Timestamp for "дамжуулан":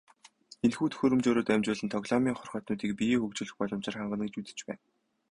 1.47-1.89